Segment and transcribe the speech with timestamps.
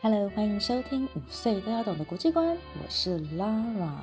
[0.00, 3.98] Hello，欢迎收听五岁都要懂的国际观，我是 Lara。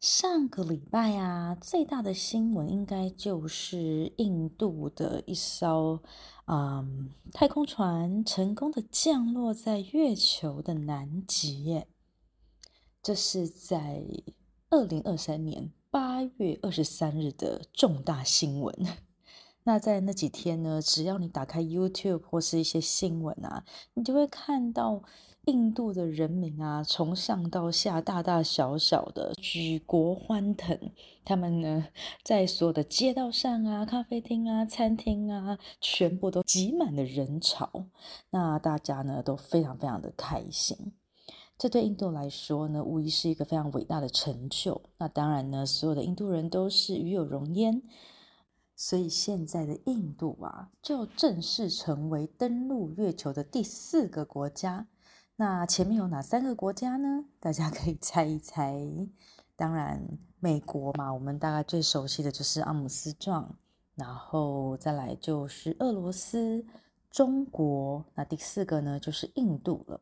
[0.00, 6.02] 上个礼拜啊，最大的新闻应该就是印度的一艘
[6.44, 11.88] 嗯太空船成功的降落在月球的南极耶。
[13.02, 14.04] 这是在
[14.68, 18.74] 二零二三年八月二十三日的重大新闻。
[19.62, 23.64] 那在那几天呢，只要你打开 YouTube 或是一些新闻啊，
[23.94, 25.04] 你就会看到
[25.44, 30.76] 印度的人民啊，从上到下，大大小小的举国欢腾。
[31.24, 31.86] 他们呢，
[32.24, 37.86] 在所有的街道上啊、咖啡厅啊、餐厅啊，全部都挤满了人潮。
[38.30, 40.92] 那大家呢，都非常非常的开心。
[41.64, 44.82] 这对印度来说呢，无疑是一个非常伟大的成就。
[44.98, 47.80] 那当然呢，所有的印度人都是与有荣焉。
[48.76, 54.88] 所以现在的印度啊，就正式成为登陆月球的第四个国家。
[55.36, 57.24] 那前面有哪三个国家呢？
[57.40, 58.86] 大家可以猜一猜。
[59.56, 60.06] 当然，
[60.40, 63.56] 美国嘛，我们大概最熟悉的就是阿姆斯壮，
[63.94, 66.66] 然后再来就是俄罗斯、
[67.10, 68.04] 中国。
[68.14, 69.98] 那第四个呢，就是印度了。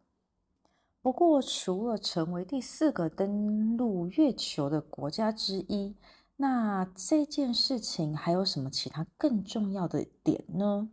[1.03, 5.97] 不过，除了成为第四个登陆月球的国家之一，
[6.37, 10.91] 那这件事情还有什么其他更重要的点呢？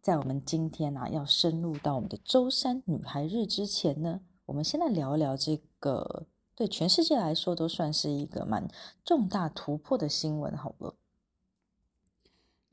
[0.00, 8.66] 在我们今天啊要深入到我们的舟山女孩日之前呢，我们先来聊一聊这个对全世界来说都算是一个蛮
[9.04, 10.94] 重大突破的新闻好了。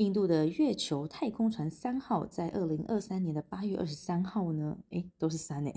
[0.01, 5.73] 印度的月球太空船三号在二零二三年的八月二十三号呢，诶，都是三诶，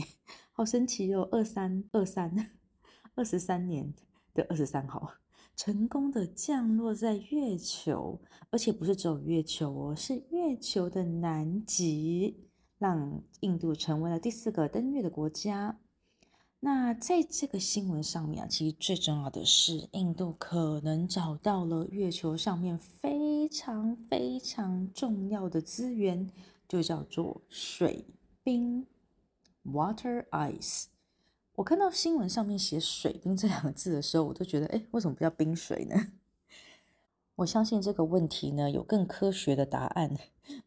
[0.50, 2.34] 好神奇哦，二三二三
[3.16, 3.92] 二十三年
[4.32, 5.12] 的二十三号。
[5.54, 15.78] 成功的降落在月球，而且不是只有月球哦，是月球的南极，让印度成为了第四个登月的国家。
[16.64, 26.30] 那在这个新闻上面啊，其实最重要的是，印度可能找到了月球上面非常非常重要的资源，
[26.66, 28.06] 就叫做水
[28.42, 28.86] 冰
[29.66, 30.86] （water ice）。
[31.56, 36.12] 我看到新闻上面写“水冰”这两个字的时候，我都觉得，哎，为什么不叫冰水呢？
[37.36, 40.16] 我相信这个问题呢有更科学的答案，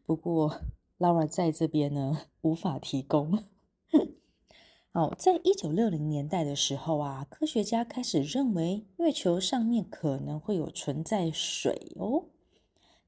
[0.06, 0.60] 不过
[1.00, 3.42] Laura 在这边呢无法提供。
[4.92, 12.24] 哦，在一九六零年代的时候啊，科学家开始认为月球上面可能会有存在水哦。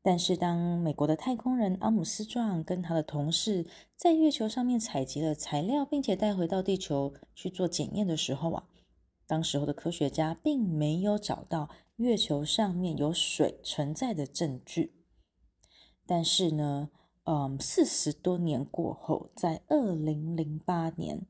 [0.03, 8.65] 但是，当美国的太空人阿姆斯壮跟他的同事在月球上面采集了材料，并且带回到地球去做检验的时候啊，
[9.27, 14.95] 当时候的科学家并没有找到月球上面有水存在的证据。
[16.07, 16.89] 但是呢，
[17.25, 21.27] 嗯，四十多年过后，在二零零八年，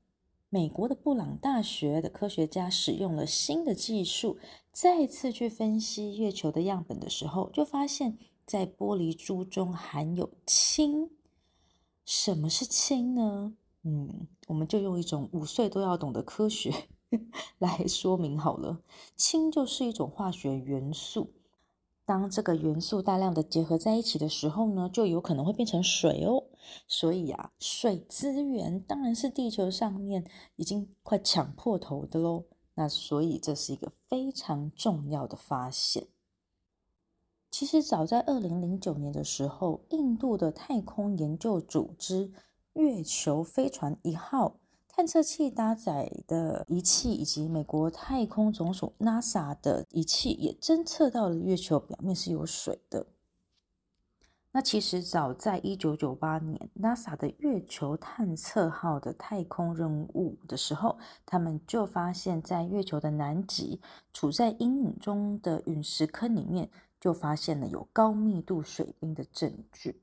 [0.50, 4.36] 美国的布朗大学的科学家使用了新的技术，
[4.70, 8.18] 再次去分析月球的样本的时候，就发现。
[8.46, 11.10] 在玻璃珠中含有氢。
[12.04, 13.54] 什么是氢呢？
[13.84, 16.74] 嗯，我们就用一种五岁都要懂的科学
[17.58, 18.80] 来说明好了。
[19.14, 21.30] 氢就是一种化学元素，
[22.04, 26.42] 当这个元素大量的结合在一起的时候呢，就有可能会变成水哦。
[26.86, 30.24] 所以啊，水资源当然是地球上面
[30.56, 32.44] 已经快抢破头的喽。
[32.74, 36.06] 那所以这是一个非常重要的发现。
[37.50, 42.32] 其实早在二零零九年的时候，印度的太空研究组织
[42.74, 53.06] 月球飞船一号探测器搭载的仪器，以及美国太空总署 NASA 的仪器，也侦测到了月球表面是有水的。
[54.52, 63.80] 那其实早在一九九八年，NASA 的月球探测号的太空任务的时候，他们就发现，在月球的南极，
[64.12, 66.70] 处在阴影中的陨石坑里面。
[67.00, 70.02] 就发现了有高密度水冰的证据。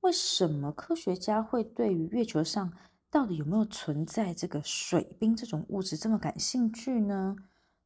[0.00, 2.72] 为什么科学家会对于月球上
[3.08, 7.36] 到底有没有存在这个水冰这种物质这么感兴趣呢？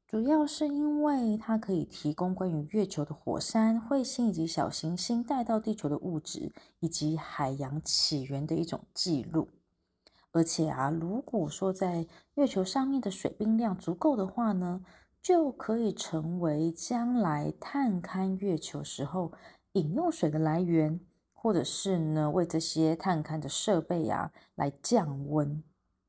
[0.09, 6.51] 主要是因为它可以提供关于月球的火山、彗星以及小行星带到地球的物质，
[6.81, 9.51] 以及海洋起源的一种记录。
[10.33, 12.07] 而且啊，如果说在
[12.37, 14.83] 月球上面的水冰量足够的话呢，
[15.21, 19.33] 就可以成为将来探勘月球时候
[19.73, 20.99] 饮用水的来源，
[21.35, 25.63] 或者是呢，为这些探勘的设备啊来降温。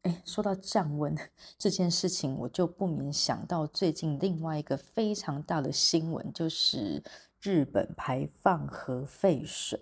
[0.03, 1.17] 哎，说到降温
[1.57, 7.03] 这件事情，我就不免想到最近另外一个非常大的新闻，就是
[7.41, 9.79] 日本排放核废水。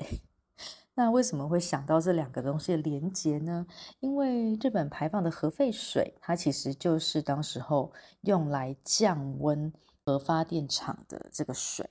[0.95, 3.67] 那为什么会想到这两个东西的连结呢？
[3.99, 9.71] 因为日本排放的核废水，它其实就是当时候用来降温
[10.03, 11.87] 核发电厂的这个水。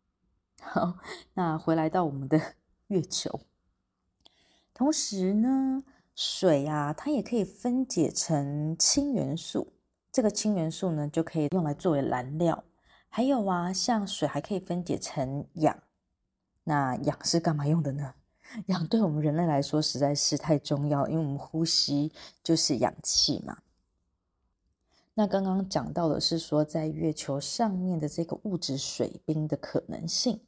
[0.62, 0.96] 好，
[1.34, 2.54] 那回来到我们的
[2.86, 3.40] 月球，
[4.72, 5.84] 同时呢，
[6.20, 9.72] 水啊，它也可以分解成氢元素，
[10.10, 12.64] 这个氢元素呢，就可以用来作为燃料。
[13.08, 15.80] 还有啊，像水还可以分解成氧，
[16.64, 18.14] 那氧是干嘛用的呢？
[18.66, 22.10] 氧对我们人类来说实在是太重要，因为我们呼吸
[22.42, 23.56] 就是氧气嘛。
[25.14, 30.40] 那刚刚讲到的是说，在月球上面的这个物质水冰的可能性，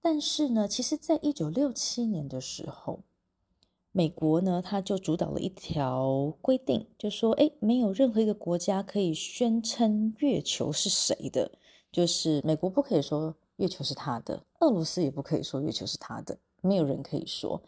[0.00, 3.00] 但是呢，其实在一九六七年的时候，
[3.96, 11.52] 美国呢，他就主导了一条规定，就说，哎，没有任何一个国家可以宣称月球是谁的，
[11.92, 16.36] 就是美国不可以说月球是他的，俄罗斯也不可以说月球是他的。
[16.60, 17.62] 没有人可以说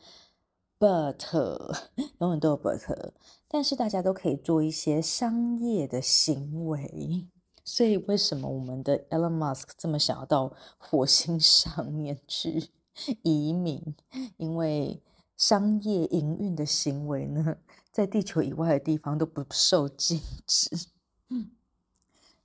[0.81, 1.17] ，but
[2.19, 3.13] 永远都有 but，
[3.47, 7.29] 但是大家都可以做一些商业的行为。
[7.65, 12.71] 所以为什么我们的 Elon Musk 这么想要到火星上面去
[13.23, 13.95] 移民？
[14.39, 15.01] 因为
[15.37, 17.59] 商业营运的行为呢，
[17.91, 20.71] 在地球以外的地方都不受禁止。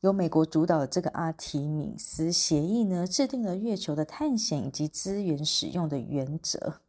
[0.01, 6.81] 由美国主导的这个阿提米斯协议呢，制定了月球的探险以及资源使用的原则。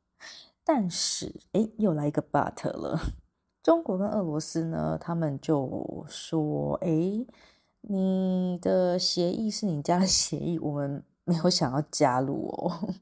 [0.64, 2.98] 但是，哎，又来一个 but 了。
[3.62, 7.26] 中国跟俄罗斯呢，他们就说：“哎，
[7.82, 12.94] 你的协议是你家的协议，我们没有想要加入哦。”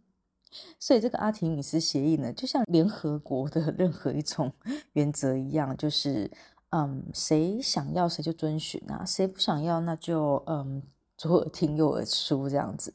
[0.79, 4.52] 所以，这个阿提米斯协议呢，就像联合国的任何一种
[4.94, 6.31] 原则一样，就是。
[6.73, 10.81] 嗯，谁想要谁就遵循啊，谁不想要那就嗯
[11.17, 12.93] 左耳听右耳出这样子。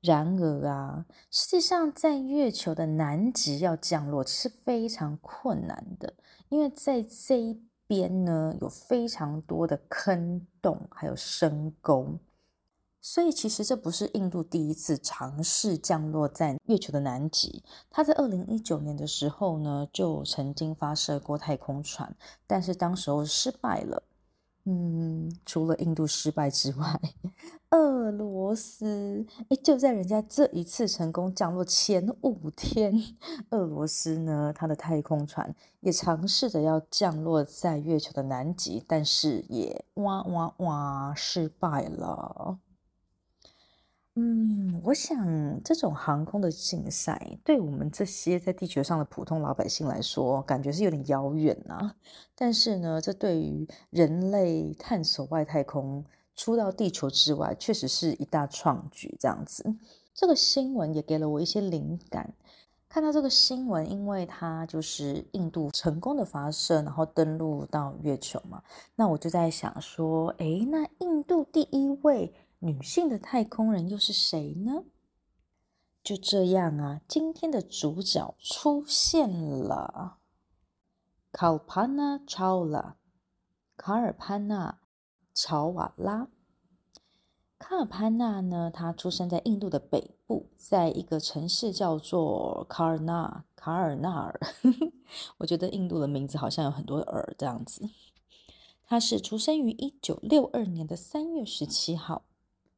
[0.00, 6.12] 然而啊，实际上在月球的南极要降落是非常困难的，
[6.48, 12.18] 因为在这一边呢有非常多的坑洞还有深沟。
[13.02, 17.62] 所以，其实这不是印度第一次尝试降落在月球的南极。
[17.90, 22.14] 他在二零一九年的时候呢，就曾经发射过太空船，
[22.46, 24.02] 但是当时候失败了。
[24.66, 27.00] 嗯，除了印度失败之外，
[27.70, 32.94] 俄罗斯诶就在人家这一次成功降落前五天，
[33.50, 42.58] 俄罗斯呢，他的太空船也尝试着要降落在月球的南极，但是也哇哇哇失败了。
[44.22, 45.26] 嗯，我想
[45.64, 51.94] 这种航空的竞赛，对我们这些在地球上的普通老百姓来说，感觉是有点遥远呐。
[52.34, 56.04] 但是呢，这对于人类探索外太空、
[56.36, 59.16] 出到地球之外，确实是一大创举。
[59.18, 59.74] 这样子，
[60.12, 62.34] 这个新闻也给了我一些灵感。
[62.90, 68.62] 看到这个新闻，因为它就是印度成功的发射，然后登陆到月球嘛，
[68.96, 72.34] 那我就在想说，诶，那印度第一位。
[72.60, 74.84] 女性的太空人又是谁呢？
[76.02, 80.18] 就这样啊，今天的主角出现了
[81.32, 82.94] ，Kalpana Chawla，
[83.76, 84.78] 卡尔潘纳·
[85.34, 86.28] 乔瓦拉。
[87.58, 94.38] 卡尔潘纳呢，她出生在印度的北部，在一个城市叫做卡尔纳卡尔纳尔。
[95.38, 97.88] 我觉得印度的名字好像有很多尔这样子。
[98.84, 102.24] 她是出生于一九六二年的三月十七号。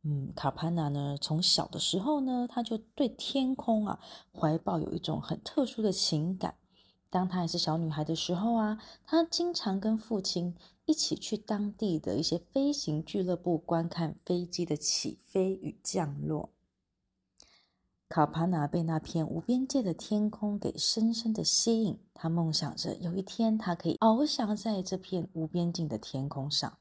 [0.04, 4.00] 嗯，卡潘娜呢，从小的时候呢，她就对天空啊
[4.32, 6.56] 怀抱有一种很特殊的情感。
[7.08, 10.56] 当她还是小女孩的时候啊，她经常跟父亲
[10.86, 16.50] 一起去当地的一些飞行俱乐部观看飞机的起飞与降落。
[18.08, 26.78] 卡潘娜被那片无边界的天空给深深的吸引，她梦想着有一天她可以翱翔在这片无边境的天空上。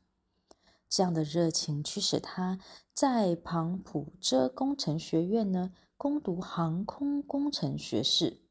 [0.91, 2.59] 这样的热情驱使他
[2.93, 8.41] 在庞普遮工程学院呢攻读航空工程学士，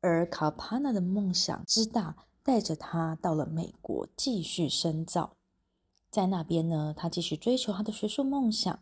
[0.00, 5.36] 而卡帕纳的梦想之大，带着他到了美国继续深造。
[6.10, 8.78] 在那边呢，他继续追求他的学术梦想，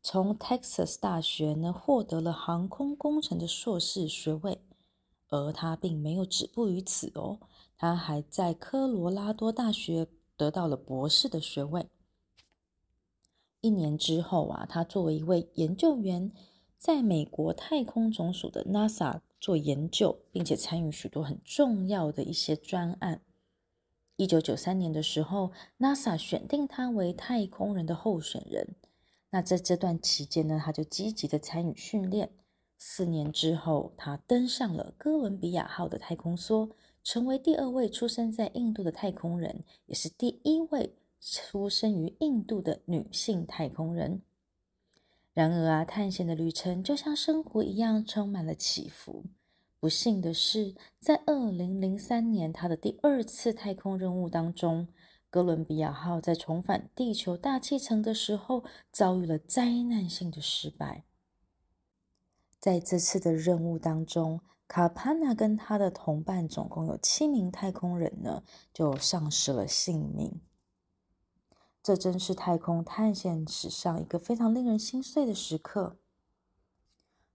[0.00, 4.60] 从 Texas 大学呢获得了航空工程的硕士学位。
[5.30, 7.40] 而他并没有止步于此哦，
[7.76, 10.06] 他还在科罗拉多大学
[10.36, 11.88] 得到了博士的学位。
[13.64, 16.30] 一年之后啊，他作为一位研究员，
[16.76, 23.22] 在美国太空总署的 NASA 做研究，并且参与许多很重要的一些专案。
[24.16, 28.76] 一九九三年的时候，NASA 选定他为太空人的候选人。
[29.30, 32.32] 那在这段期间呢，他就积极的参与训练。
[32.76, 36.70] 四年之后，他登上了哥伦比亚号的太空梭，
[37.02, 40.94] 成为第二位出生在印度的太空人，也是第一位
[41.26, 44.20] 出生于印度的女性太空人。
[45.32, 49.24] 然而啊，探险的旅程就像生活一样，充满了起伏。
[49.80, 54.88] 不幸的是，在二零零三年，他的第二次太空任务当中，
[55.30, 58.62] 哥伦比亚号在重返地球大气层的时候，
[58.92, 61.04] 遭遇了灾难性的失败。
[62.60, 70.40] 在这次的任务当中，卡帕纳跟他的同伴总共有七名太空人呢，就丧失了性命。
[71.84, 75.98] 这真是太空探险史上一个非常令人心碎的时刻。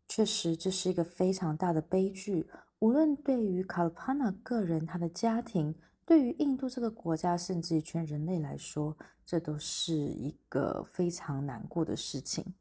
[0.08, 2.50] 确实，这是一个非常大的悲剧。
[2.80, 12.56] 无论对于卡帕纳个人、他的家庭，对于印度这个国家，甚至于全人类来说，这都是一个非常难过的事情。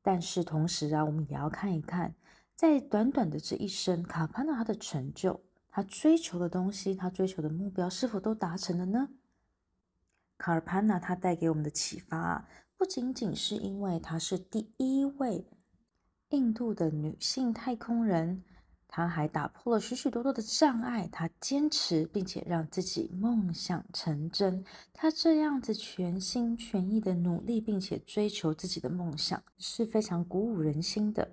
[0.00, 2.14] 但是同时啊，我们也要看一看，
[2.54, 9.08] 在短短的这一生，卡帕纳他的成就、他追求的东西、他追求的目标，是否都达成了呢？
[10.38, 15.44] 卡尔帕纳他带给我们的启发，不仅仅是因为她是第一位。
[16.30, 18.44] 印度的女性太空人，
[18.86, 21.08] 她还打破了许许多多的障碍。
[21.10, 24.64] 她坚持，并且让自己梦想成真。
[24.92, 31.32] 她这样子全心全意的努力，并且追求自己的梦想，是非常鼓舞人心的。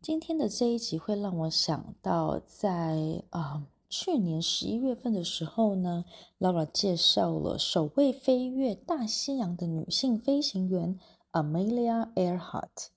[0.00, 6.04] 今天的这一集会让我想到在，啊去年十一月份的时候呢
[6.38, 10.98] ，Laura 介绍了首位飞越大西洋的女性飞行员
[11.32, 12.88] Amelia Earhart。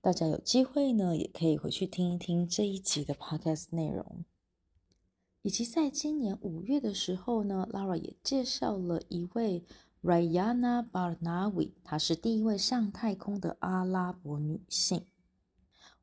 [0.00, 4.24] 大家有机会呢，也可以回去听一听这一集的 podcast 内容，
[5.42, 9.64] 以及在今年五月的时候呢，Lara 也介绍了一位
[10.04, 15.06] Rayana Barnawi，她是第一位上太空的阿拉伯女性。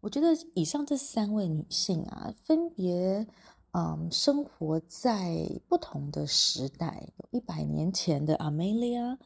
[0.02, 3.26] 我觉得以上这三位女性啊，分别
[3.74, 9.20] 嗯生活在不同的时代，有一百年前的 Amelia，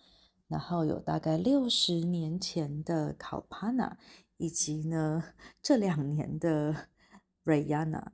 [0.48, 3.96] 然后有大概六十年前的 Kalpana。
[4.39, 5.24] 以及呢，
[5.63, 6.89] 这两年的
[7.44, 8.10] Rayana，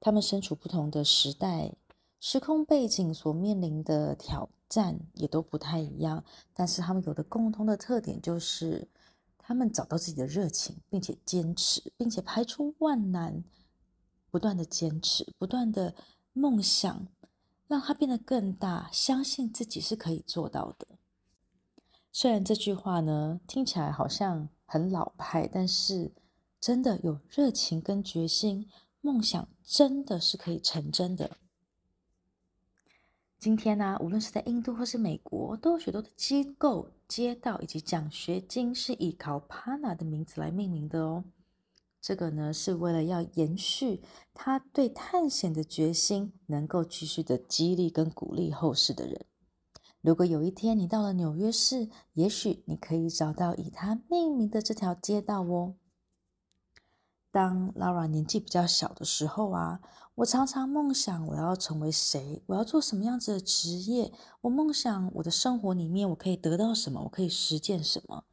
[0.00, 1.74] 他们身处不同的时代、
[2.18, 6.24] 时空背景，所面临的挑战也都不太一样。
[6.54, 8.88] 但是他们有的共同的特点就是，
[9.36, 13.44] 他们找到自己的热情，并且坚持，并且排除万难，
[14.32, 15.94] 不断的坚持，不断的
[16.32, 17.06] 梦想，
[17.68, 20.88] 让它变得更大，相信自己是可以做到的。
[22.10, 24.48] 虽然这句话呢，听起来好像。
[24.64, 26.10] 很老派，但是
[26.58, 28.70] 真的有热情跟决心，
[29.02, 31.36] 梦想真的是可以成真的。
[33.38, 41.22] 今天呢、啊，无论是在印度或是美国，都有许多的机构、街道以及奖学金是以考帕纳的名字来命名的哦。
[42.02, 44.02] 这个呢，是为了要延续
[44.34, 49.24] 他对探险的决心，能够继续的激励跟鼓励后世的人。
[50.00, 55.76] 如果有一天你到了纽约市，也许你可以找到以他命名的这条街道哦。
[57.30, 59.80] 当 Lara 年纪比较小的时候啊，
[60.16, 64.12] 我常常梦想我要成为谁，我要做什么样子的职业。
[64.40, 68.24] 我梦想我的生活里面我可以得到什么，我可以实践什么。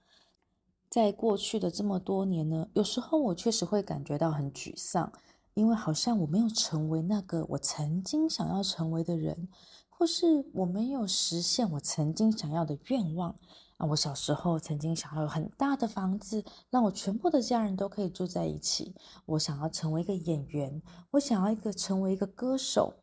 [0.90, 5.12] 在过去的这么多年呢，有时候我确实会感觉到很沮丧，
[5.54, 9.48] 因为好像我没有成为那个我曾经想要成为的人。
[9.88, 13.36] 或是我没有实现我曾经想要的愿望
[13.76, 13.86] 啊！
[13.88, 18.96] 我小时候曾经想要有很大的房子，让我全部的家人都可以住在一起。
[19.26, 20.82] 我想要成为一个演员，
[21.12, 22.94] 我想要一个成为一个歌手，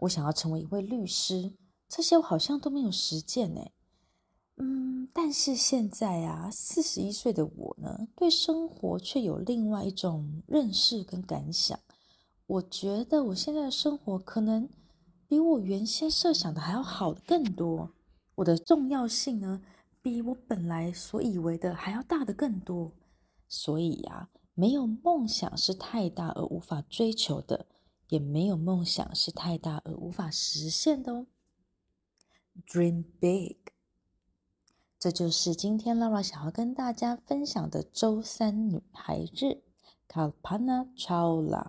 [0.00, 1.54] 我想要成为一位律师。
[1.88, 3.62] 这些我好像都没有实践呢。
[4.56, 11.78] 嗯，但是现在啊，四十一岁的我呢，对生活却有另外一种认识跟感想。
[12.46, 14.68] 我觉得我现在的生活可能。
[15.28, 17.90] 比我原先设想的还要好更多，
[18.36, 19.60] 我的重要性呢，
[20.00, 22.92] 比我本来所以为的还要大得更多。
[23.48, 27.66] 所以呀，没有梦想是太大而无法追求的，
[28.08, 31.26] 也没有梦想是太大而无法实现的哦。
[32.64, 33.56] Dream big，
[35.06, 39.62] 这就是今天 Lara 想要跟大家分享的周三女孩日
[40.08, 41.68] ，Kalpana Chawla。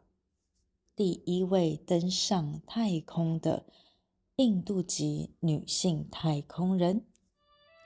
[0.96, 3.68] 第一位登上太空的
[4.38, 7.06] 印度籍女性太空人，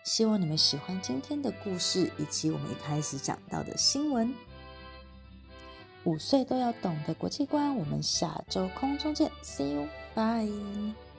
[0.06, 4.34] 希望你们喜欢今天的故事以及我们一开始讲到的新闻。
[6.06, 11.11] 五岁都要懂的国际观，我们下周空中见，See you，bye。